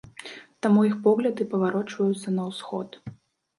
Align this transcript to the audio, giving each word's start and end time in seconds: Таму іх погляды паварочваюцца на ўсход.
Таму 0.65 0.85
іх 0.87 0.95
погляды 1.03 1.47
паварочваюцца 1.53 2.35
на 2.41 2.51
ўсход. 2.51 3.01